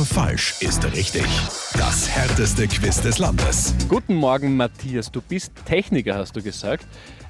[0.00, 1.26] Nur falsch ist richtig.
[1.74, 3.74] Das härteste Quiz des Landes.
[3.86, 5.12] Guten Morgen, Matthias.
[5.12, 6.86] Du bist Techniker, hast du gesagt.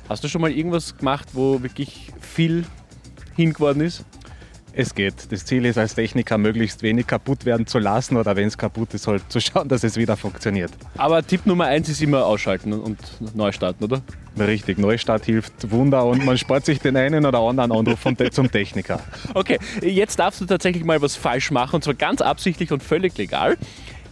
[0.08, 2.64] Hast du schon mal irgendwas gemacht, wo wirklich viel
[3.34, 4.04] hingeworden ist?
[4.72, 5.32] Es geht.
[5.32, 8.94] Das Ziel ist als Techniker, möglichst wenig kaputt werden zu lassen oder wenn es kaputt
[8.94, 10.70] ist, halt zu schauen, dass es wieder funktioniert.
[10.96, 12.98] Aber Tipp Nummer eins ist immer ausschalten und
[13.34, 14.00] neu starten, oder?
[14.38, 18.50] Richtig, Neustart hilft Wunder und man spart sich den einen oder anderen Anruf vom zum
[18.50, 19.00] Techniker.
[19.34, 23.16] Okay, jetzt darfst du tatsächlich mal was falsch machen und zwar ganz absichtlich und völlig
[23.18, 23.58] legal.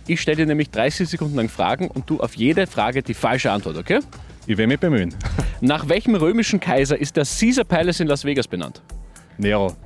[0.09, 3.53] Ich stelle dir nämlich 30 Sekunden lang Fragen und du auf jede Frage die falsche
[3.53, 4.01] Antwort, okay?
[4.47, 5.15] Ich werde mich bemühen.
[5.61, 8.83] Nach welchem römischen Kaiser ist der Caesar Palace in Las Vegas benannt?
[9.37, 9.77] Nero,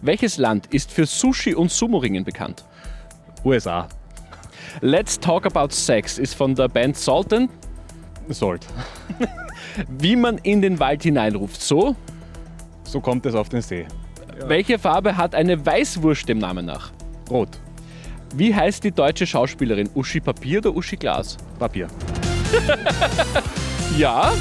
[0.00, 2.64] Welches Land ist für Sushi und Sumo-Ringen bekannt?
[3.44, 3.88] USA,
[4.80, 7.48] Let's Talk About Sex ist von der Band Sultan.
[8.28, 8.66] Salt.
[9.98, 11.60] Wie man in den Wald hineinruft.
[11.62, 11.96] So,
[12.84, 13.86] So kommt es auf den See.
[14.46, 16.92] welche Farbe hat eine Weißwurst dem Namen nach?
[17.30, 17.58] Rot,
[18.34, 19.88] Wie heißt die deutsche Schauspielerin?
[19.94, 21.36] Uschi Papier oder Uschi Glas?
[21.58, 21.88] Papier.
[23.96, 24.32] Ja,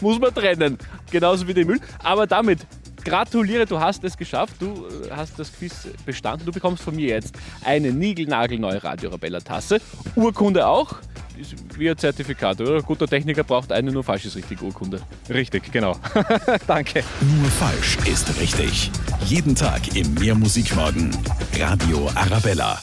[0.00, 0.78] muss man trennen.
[1.10, 1.78] Genauso wie den Müll.
[2.02, 2.66] Aber damit
[3.06, 4.56] gratuliere, du hast es geschafft.
[4.58, 6.44] Du äh, hast das Quiz bestanden.
[6.44, 9.80] Du bekommst von mir jetzt eine niegelnagelneue Radio Arabella Tasse.
[10.16, 10.96] Urkunde auch.
[11.38, 12.82] Ist wie ein Zertifikat, oder?
[12.82, 15.00] Guter Techniker braucht eine nur falsches richtig Urkunde.
[15.28, 15.96] Richtig, genau.
[16.66, 17.04] Danke.
[17.20, 18.90] Nur falsch ist richtig.
[19.26, 21.10] Jeden Tag im Mehrmusikmorgen.
[21.58, 22.80] Radio Arabella.